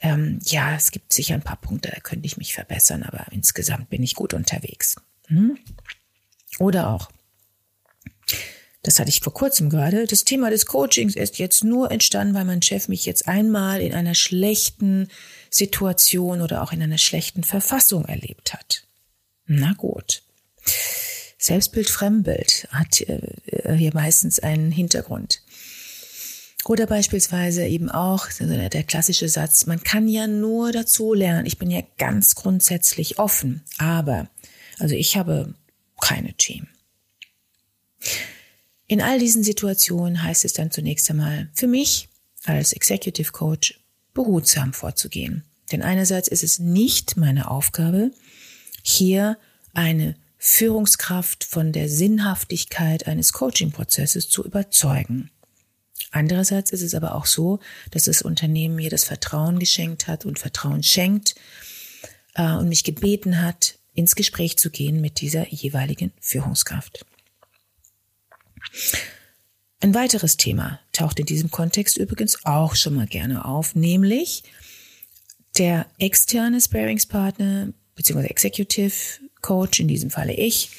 ähm, 0.02 0.38
ja, 0.44 0.74
es 0.74 0.90
gibt 0.92 1.12
sicher 1.12 1.34
ein 1.34 1.42
paar 1.42 1.60
Punkte, 1.60 1.90
da 1.90 2.00
könnte 2.00 2.26
ich 2.26 2.36
mich 2.38 2.54
verbessern, 2.54 3.02
aber 3.02 3.26
insgesamt 3.32 3.90
bin 3.90 4.02
ich 4.02 4.14
gut 4.14 4.32
unterwegs. 4.32 4.96
Hm? 5.26 5.58
Oder 6.58 6.90
auch, 6.90 7.10
das 8.82 8.98
hatte 8.98 9.10
ich 9.10 9.20
vor 9.20 9.34
kurzem 9.34 9.68
gerade, 9.68 10.06
das 10.06 10.24
Thema 10.24 10.50
des 10.50 10.66
Coachings 10.66 11.14
ist 11.14 11.38
jetzt 11.38 11.64
nur 11.64 11.90
entstanden, 11.90 12.34
weil 12.34 12.46
mein 12.46 12.62
Chef 12.62 12.88
mich 12.88 13.04
jetzt 13.04 13.28
einmal 13.28 13.82
in 13.82 13.94
einer 13.94 14.14
schlechten 14.14 15.08
Situation 15.50 16.40
oder 16.40 16.62
auch 16.62 16.72
in 16.72 16.82
einer 16.82 16.98
schlechten 16.98 17.44
Verfassung 17.44 18.06
erlebt 18.06 18.54
hat. 18.54 18.84
Na 19.46 19.74
gut. 19.74 20.22
Selbstbild, 21.38 21.90
Fremdbild 21.90 22.68
hat 22.70 23.00
äh, 23.00 23.74
hier 23.76 23.92
meistens 23.94 24.40
einen 24.40 24.70
Hintergrund. 24.70 25.42
Oder 26.66 26.86
beispielsweise 26.86 27.66
eben 27.66 27.90
auch 27.90 28.26
der 28.38 28.84
klassische 28.84 29.28
Satz, 29.28 29.66
man 29.66 29.82
kann 29.82 30.08
ja 30.08 30.26
nur 30.26 30.72
dazu 30.72 31.14
lernen. 31.14 31.46
Ich 31.46 31.58
bin 31.58 31.70
ja 31.70 31.82
ganz 31.96 32.34
grundsätzlich 32.34 33.18
offen, 33.18 33.62
aber, 33.78 34.28
also 34.78 34.94
ich 34.94 35.16
habe 35.16 35.54
keine 36.00 36.34
Team. 36.34 36.66
In 38.90 39.00
all 39.00 39.20
diesen 39.20 39.44
Situationen 39.44 40.20
heißt 40.20 40.44
es 40.44 40.52
dann 40.52 40.72
zunächst 40.72 41.08
einmal 41.10 41.48
für 41.52 41.68
mich 41.68 42.08
als 42.42 42.72
Executive 42.72 43.30
Coach 43.30 43.78
behutsam 44.14 44.72
vorzugehen. 44.72 45.44
Denn 45.70 45.82
einerseits 45.82 46.26
ist 46.26 46.42
es 46.42 46.58
nicht 46.58 47.16
meine 47.16 47.52
Aufgabe, 47.52 48.10
hier 48.82 49.38
eine 49.74 50.16
Führungskraft 50.38 51.44
von 51.44 51.70
der 51.70 51.88
Sinnhaftigkeit 51.88 53.06
eines 53.06 53.32
Coaching-Prozesses 53.32 54.28
zu 54.28 54.44
überzeugen. 54.44 55.30
Andererseits 56.10 56.72
ist 56.72 56.82
es 56.82 56.96
aber 56.96 57.14
auch 57.14 57.26
so, 57.26 57.60
dass 57.92 58.06
das 58.06 58.22
Unternehmen 58.22 58.74
mir 58.74 58.90
das 58.90 59.04
Vertrauen 59.04 59.60
geschenkt 59.60 60.08
hat 60.08 60.24
und 60.24 60.40
Vertrauen 60.40 60.82
schenkt 60.82 61.36
äh, 62.34 62.54
und 62.54 62.68
mich 62.68 62.82
gebeten 62.82 63.40
hat, 63.40 63.78
ins 63.94 64.16
Gespräch 64.16 64.58
zu 64.58 64.68
gehen 64.68 65.00
mit 65.00 65.20
dieser 65.20 65.46
jeweiligen 65.46 66.10
Führungskraft. 66.18 67.06
Ein 69.80 69.94
weiteres 69.94 70.36
Thema 70.36 70.80
taucht 70.92 71.18
in 71.18 71.26
diesem 71.26 71.50
Kontext 71.50 71.96
übrigens 71.96 72.44
auch 72.44 72.74
schon 72.74 72.94
mal 72.94 73.06
gerne 73.06 73.44
auf, 73.44 73.74
nämlich 73.74 74.42
der 75.56 75.86
externe 75.98 76.60
Sparingspartner 76.60 77.72
bzw. 77.96 78.26
Executive 78.26 78.94
Coach, 79.40 79.80
in 79.80 79.88
diesem 79.88 80.10
Falle 80.10 80.34
ich, 80.34 80.70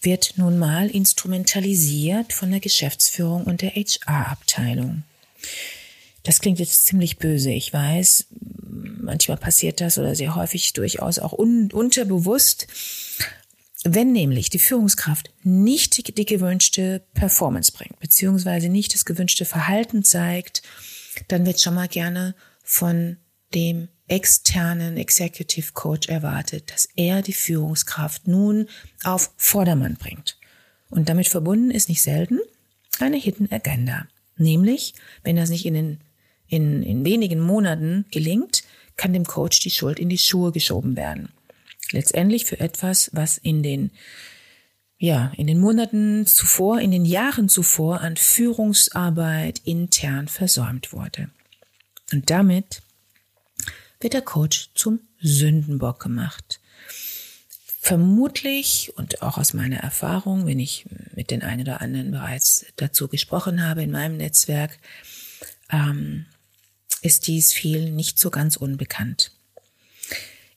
wird 0.00 0.34
nun 0.36 0.58
mal 0.58 0.90
instrumentalisiert 0.90 2.32
von 2.32 2.50
der 2.50 2.60
Geschäftsführung 2.60 3.44
und 3.44 3.62
der 3.62 3.70
HR-Abteilung. 3.70 5.04
Das 6.24 6.40
klingt 6.40 6.58
jetzt 6.58 6.86
ziemlich 6.86 7.18
böse, 7.18 7.50
ich 7.50 7.72
weiß. 7.72 8.26
Manchmal 8.70 9.36
passiert 9.36 9.80
das 9.80 9.98
oder 9.98 10.14
sehr 10.14 10.34
häufig 10.34 10.72
durchaus 10.72 11.18
auch 11.18 11.32
un 11.32 11.70
unterbewusst. 11.72 12.66
Wenn 13.84 14.12
nämlich 14.12 14.48
die 14.48 14.60
Führungskraft 14.60 15.32
nicht 15.42 16.16
die, 16.16 16.24
gewünschte 16.24 17.04
Performance 17.14 17.72
bringt, 17.72 17.98
beziehungsweise 17.98 18.68
nicht 18.68 18.94
das 18.94 19.04
gewünschte 19.04 19.44
Verhalten 19.44 20.04
zeigt, 20.04 20.62
dann 21.28 21.46
wird 21.46 21.60
schon 21.60 21.74
mal 21.74 21.88
gerne 21.88 22.34
von 22.62 23.16
dem 23.54 23.88
externen 24.06 24.96
Executive 24.96 25.72
Coach 25.72 26.08
erwartet, 26.08 26.70
dass 26.70 26.88
er 26.96 27.22
die 27.22 27.32
Führungskraft 27.32 28.28
nun 28.28 28.68
auf 29.02 29.32
Vordermann 29.36 29.96
bringt. 29.96 30.38
Und 30.88 31.08
damit 31.08 31.28
verbunden 31.28 31.70
ist 31.70 31.88
nicht 31.88 32.02
selten 32.02 32.38
eine 33.00 33.16
Hidden 33.16 33.50
Agenda. 33.50 34.06
Nämlich, 34.36 34.94
wenn 35.24 35.36
das 35.36 35.50
nicht 35.50 35.66
in, 35.66 35.74
den, 35.74 36.00
in, 36.46 36.82
in 36.82 37.04
wenigen 37.04 37.40
Monaten 37.40 38.04
gelingt, 38.10 38.62
kann 38.96 39.12
dem 39.12 39.24
Coach 39.24 39.60
die 39.60 39.70
Schuld 39.70 39.98
in 39.98 40.08
die 40.08 40.18
Schuhe 40.18 40.52
geschoben 40.52 40.96
werden. 40.96 41.30
Letztendlich 41.92 42.44
für 42.44 42.60
etwas, 42.60 43.10
was 43.12 43.38
in 43.38 43.62
den 43.62 43.90
ja, 45.02 45.32
in 45.36 45.48
den 45.48 45.58
Monaten 45.58 46.28
zuvor, 46.28 46.80
in 46.80 46.92
den 46.92 47.04
Jahren 47.04 47.48
zuvor 47.48 48.02
an 48.02 48.16
Führungsarbeit 48.16 49.60
intern 49.64 50.28
versäumt 50.28 50.92
wurde. 50.92 51.28
Und 52.12 52.30
damit 52.30 52.82
wird 53.98 54.12
der 54.12 54.22
Coach 54.22 54.70
zum 54.74 55.00
Sündenbock 55.20 55.98
gemacht. 55.98 56.60
Vermutlich 57.80 58.92
und 58.94 59.22
auch 59.22 59.38
aus 59.38 59.54
meiner 59.54 59.78
Erfahrung, 59.78 60.46
wenn 60.46 60.60
ich 60.60 60.86
mit 61.16 61.32
den 61.32 61.42
einen 61.42 61.62
oder 61.62 61.80
anderen 61.80 62.12
bereits 62.12 62.66
dazu 62.76 63.08
gesprochen 63.08 63.66
habe 63.66 63.82
in 63.82 63.90
meinem 63.90 64.18
Netzwerk, 64.18 64.78
ähm, 65.72 66.26
ist 67.00 67.26
dies 67.26 67.52
vielen 67.52 67.96
nicht 67.96 68.20
so 68.20 68.30
ganz 68.30 68.56
unbekannt. 68.56 69.32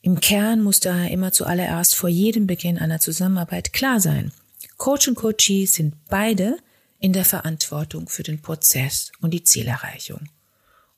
Im 0.06 0.20
Kern 0.20 0.62
muss 0.62 0.82
daher 0.82 1.10
immer 1.10 1.32
zuallererst 1.32 1.96
vor 1.96 2.10
jedem 2.10 2.46
Beginn 2.46 2.78
einer 2.78 3.00
Zusammenarbeit 3.00 3.74
klar 3.74 4.00
sein. 4.00 4.32
Coach 4.78 5.08
und 5.08 5.16
Coachee 5.16 5.66
sind 5.66 5.96
beide 6.10 6.60
in 7.00 7.12
der 7.12 7.26
Verantwortung 7.26 8.08
für 8.08 8.22
den 8.22 8.40
Prozess 8.40 9.12
und 9.22 9.32
die 9.32 9.44
Zielerreichung. 9.44 10.30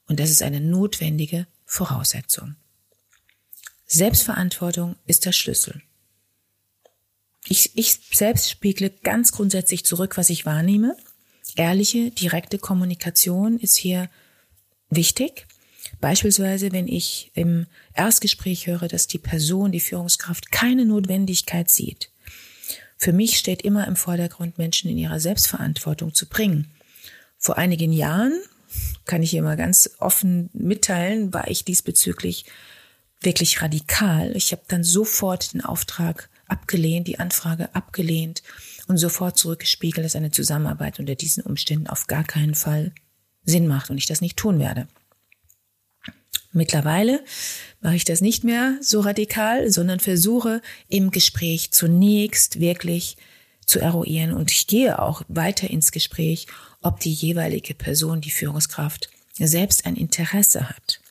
Und 0.08 0.20
das 0.20 0.30
ist 0.30 0.42
eine 0.42 0.60
notwendige 0.60 1.48
Voraussetzung. 1.64 2.58
Selbstverantwortung 3.86 4.98
ist 5.06 5.26
der 5.26 5.32
Schlüssel. 5.32 5.82
Ich, 7.46 7.78
ich 7.78 8.02
selbst 8.12 8.52
spiegle 8.52 8.90
ganz 8.90 9.32
grundsätzlich 9.32 9.86
zurück, 9.86 10.18
was 10.18 10.30
ich 10.30 10.46
wahrnehme. 10.46 10.98
Ehrliche, 11.56 12.12
direkte 12.12 12.60
Kommunikation 12.60 13.58
ist 13.58 13.78
hier 13.78 14.10
wichtig. 14.90 15.48
Beispielsweise, 16.00 16.72
wenn 16.72 16.88
ich 16.88 17.32
im 17.34 17.66
Erstgespräch 17.94 18.68
höre, 18.68 18.88
dass 18.88 19.08
die 19.08 19.18
Person, 19.18 19.72
die 19.72 19.80
Führungskraft 19.80 20.52
keine 20.52 20.86
Notwendigkeit 20.86 21.70
sieht. 21.70 22.12
Für 22.98 23.14
mich 23.14 23.38
steht 23.38 23.62
immer 23.62 23.88
im 23.88 23.96
Vordergrund, 23.96 24.58
Menschen 24.58 24.90
in 24.90 24.98
ihrer 24.98 25.20
Selbstverantwortung 25.20 26.14
zu 26.14 26.28
bringen. 26.28 26.72
Vor 27.38 27.58
einigen 27.58 27.94
Jahren, 27.94 28.34
kann 29.06 29.24
ich 29.24 29.32
hier 29.32 29.44
mal 29.44 29.58
ganz 29.58 29.92
offen 30.00 30.50
mitteilen, 30.54 31.34
war 31.34 31.48
ich 31.48 31.64
diesbezüglich 31.64 32.46
wirklich 33.22 33.62
radikal. 33.62 34.36
Ich 34.36 34.52
habe 34.52 34.64
dann 34.68 34.84
sofort 34.84 35.54
den 35.54 35.62
Auftrag 35.62 36.30
abgelehnt, 36.48 37.08
die 37.08 37.20
Anfrage 37.20 37.74
abgelehnt 37.74 38.44
und 38.88 38.98
sofort 38.98 39.38
zurückgespiegelt, 39.38 40.06
dass 40.06 40.16
eine 40.16 40.32
Zusammenarbeit 40.32 41.00
unter 41.00 41.16
diesen 41.16 41.44
Umständen 41.44 41.88
auf 41.88 42.08
gar 42.08 42.24
keinen 42.24 42.56
Fall 42.56 42.94
Sinn 43.44 43.68
macht 43.68 43.90
und 43.90 43.98
ich 43.98 44.06
das 44.06 44.22
nicht 44.22 44.38
tun 44.38 44.60
werde. 44.60 44.88
Mittlerweile 46.52 47.24
mache 47.82 47.96
ich 47.96 48.06
das 48.06 48.22
nicht 48.22 48.44
mehr 48.44 48.78
so 48.82 49.02
radikal, 49.02 49.70
sondern 49.70 50.00
versuche 50.00 50.62
im 50.88 51.12
Gespräch 51.12 51.72
zunächst 51.72 52.60
wirklich 52.60 53.18
zu 53.66 53.80
eruieren 53.80 54.34
und 54.34 54.52
ich 54.52 54.66
gehe 54.66 55.00
auch 55.00 55.22
weiter 55.28 55.70
ins 55.70 55.92
Gespräch, 55.92 56.48
ob 56.82 57.02
die 57.02 57.14
jeweilige 57.14 57.76
Person, 57.76 58.22
die 58.22 58.32
Führungskraft, 58.32 59.10
selbst 59.34 59.86
ein 59.86 59.96
Interesse 59.96 60.70
hat, 60.70 61.02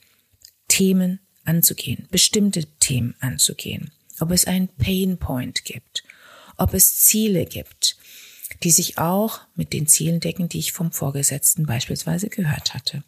Themen 0.69 1.21
anzugehen, 1.45 2.09
bestimmte 2.11 2.65
Themen 2.81 3.15
anzugehen, 3.21 3.93
ob 4.21 4.31
es 4.31 4.47
einen 4.47 4.69
Pain 4.69 5.19
Point 5.19 5.65
gibt, 5.65 6.03
ob 6.57 6.75
es 6.75 6.97
Ziele 7.05 7.45
gibt, 7.45 7.97
die 8.63 8.71
sich 8.71 8.99
auch 8.99 9.41
mit 9.55 9.73
den 9.73 9.87
Zielen 9.87 10.21
decken, 10.21 10.49
die 10.49 10.59
ich 10.59 10.73
vom 10.73 10.91
Vorgesetzten 10.93 11.67
beispielsweise 11.67 12.29
gehört 12.29 12.75
hatte. 12.75 13.05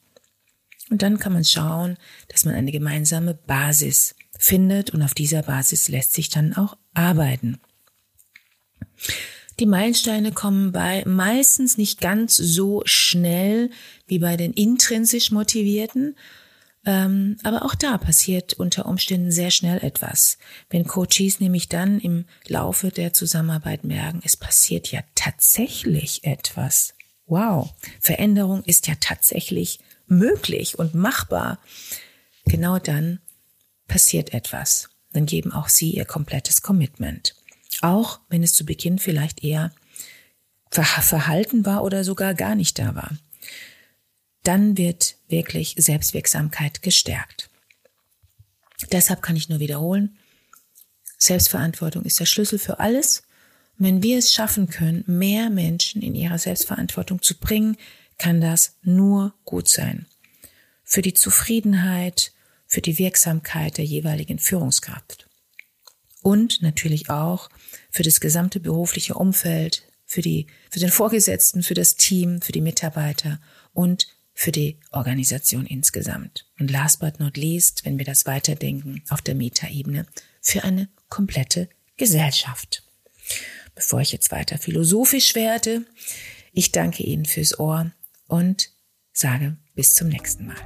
Und 0.90 1.02
dann 1.02 1.18
kann 1.18 1.32
man 1.32 1.44
schauen, 1.44 1.96
dass 2.28 2.44
man 2.44 2.54
eine 2.54 2.72
gemeinsame 2.72 3.34
Basis 3.34 4.14
findet 4.38 4.90
und 4.90 5.02
auf 5.02 5.14
dieser 5.14 5.42
Basis 5.42 5.88
lässt 5.88 6.14
sich 6.14 6.30
dann 6.30 6.54
auch 6.54 6.76
arbeiten. 6.94 7.60
Die 9.58 9.66
Meilensteine 9.66 10.32
kommen 10.32 10.70
bei 10.70 11.02
meistens 11.04 11.78
nicht 11.78 12.00
ganz 12.00 12.36
so 12.36 12.82
schnell 12.84 13.70
wie 14.06 14.20
bei 14.20 14.36
den 14.36 14.52
intrinsisch 14.52 15.32
motivierten, 15.32 16.16
ähm, 16.86 17.36
aber 17.42 17.64
auch 17.64 17.74
da 17.74 17.98
passiert 17.98 18.54
unter 18.54 18.86
Umständen 18.86 19.32
sehr 19.32 19.50
schnell 19.50 19.78
etwas. 19.82 20.38
Wenn 20.70 20.86
Coaches 20.86 21.40
nämlich 21.40 21.68
dann 21.68 21.98
im 21.98 22.24
Laufe 22.46 22.90
der 22.90 23.12
Zusammenarbeit 23.12 23.82
merken, 23.82 24.20
es 24.24 24.36
passiert 24.36 24.92
ja 24.92 25.00
tatsächlich 25.16 26.22
etwas. 26.22 26.94
Wow, 27.26 27.74
Veränderung 28.00 28.62
ist 28.62 28.86
ja 28.86 28.94
tatsächlich 29.00 29.80
möglich 30.10 30.78
und 30.78 30.94
machbar, 30.94 31.58
genau 32.44 32.78
dann 32.78 33.20
passiert 33.86 34.32
etwas. 34.34 34.88
Dann 35.12 35.26
geben 35.26 35.52
auch 35.52 35.68
sie 35.68 35.90
ihr 35.90 36.04
komplettes 36.04 36.62
Commitment. 36.62 37.34
Auch 37.80 38.20
wenn 38.28 38.42
es 38.42 38.54
zu 38.54 38.64
Beginn 38.64 38.98
vielleicht 38.98 39.42
eher 39.42 39.72
verhalten 40.70 41.64
war 41.64 41.82
oder 41.82 42.04
sogar 42.04 42.34
gar 42.34 42.54
nicht 42.54 42.78
da 42.78 42.94
war. 42.94 43.16
Dann 44.42 44.76
wird 44.76 45.16
wirklich 45.28 45.74
Selbstwirksamkeit 45.78 46.82
gestärkt. 46.82 47.48
Deshalb 48.92 49.22
kann 49.22 49.36
ich 49.36 49.48
nur 49.48 49.60
wiederholen, 49.60 50.18
Selbstverantwortung 51.18 52.04
ist 52.04 52.20
der 52.20 52.26
Schlüssel 52.26 52.58
für 52.58 52.78
alles. 52.78 53.24
wenn 53.80 54.02
wir 54.02 54.18
es 54.18 54.34
schaffen 54.34 54.68
können, 54.68 55.04
mehr 55.06 55.50
Menschen 55.50 56.02
in 56.02 56.16
ihrer 56.16 56.38
Selbstverantwortung 56.38 57.22
zu 57.22 57.38
bringen, 57.38 57.76
kann 58.18 58.40
das 58.40 58.76
nur 58.82 59.34
gut 59.44 59.68
sein. 59.68 60.06
Für 60.84 61.02
die 61.02 61.14
Zufriedenheit, 61.14 62.32
für 62.66 62.80
die 62.80 62.98
Wirksamkeit 62.98 63.78
der 63.78 63.84
jeweiligen 63.84 64.38
Führungskraft. 64.38 65.28
Und 66.22 66.60
natürlich 66.62 67.10
auch 67.10 67.48
für 67.90 68.02
das 68.02 68.20
gesamte 68.20 68.60
berufliche 68.60 69.14
Umfeld, 69.14 69.82
für 70.04 70.22
die, 70.22 70.46
für 70.70 70.80
den 70.80 70.90
Vorgesetzten, 70.90 71.62
für 71.62 71.74
das 71.74 71.96
Team, 71.96 72.42
für 72.42 72.52
die 72.52 72.60
Mitarbeiter 72.60 73.40
und 73.72 74.08
für 74.34 74.52
die 74.52 74.78
Organisation 74.92 75.66
insgesamt. 75.66 76.46
Und 76.58 76.70
last 76.70 77.00
but 77.00 77.18
not 77.20 77.36
least, 77.36 77.84
wenn 77.84 77.98
wir 77.98 78.04
das 78.04 78.26
weiterdenken 78.26 79.02
auf 79.08 79.20
der 79.20 79.34
Metaebene, 79.34 80.06
für 80.40 80.64
eine 80.64 80.88
komplette 81.08 81.68
Gesellschaft. 81.96 82.82
Bevor 83.74 84.00
ich 84.00 84.12
jetzt 84.12 84.30
weiter 84.30 84.58
philosophisch 84.58 85.34
werde, 85.34 85.84
ich 86.52 86.72
danke 86.72 87.02
Ihnen 87.02 87.26
fürs 87.26 87.58
Ohr 87.58 87.92
und 88.28 88.68
sage 89.12 89.56
bis 89.74 89.94
zum 89.94 90.08
nächsten 90.08 90.46
Mal. 90.46 90.56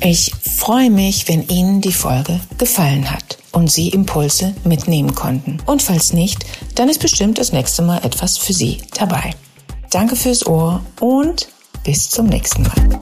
Ich 0.00 0.32
freue 0.34 0.90
mich, 0.90 1.28
wenn 1.28 1.46
Ihnen 1.48 1.80
die 1.80 1.92
Folge 1.92 2.40
gefallen 2.56 3.10
hat 3.10 3.38
und 3.52 3.70
Sie 3.70 3.88
Impulse 3.88 4.54
mitnehmen 4.64 5.14
konnten. 5.14 5.58
Und 5.66 5.82
falls 5.82 6.12
nicht, 6.12 6.46
dann 6.76 6.88
ist 6.88 7.00
bestimmt 7.00 7.38
das 7.38 7.52
nächste 7.52 7.82
Mal 7.82 8.04
etwas 8.04 8.38
für 8.38 8.52
Sie 8.52 8.80
dabei. 8.96 9.34
Danke 9.90 10.14
fürs 10.14 10.46
Ohr 10.46 10.84
und 11.00 11.48
bis 11.82 12.10
zum 12.10 12.26
nächsten 12.26 12.62
Mal. 12.62 13.00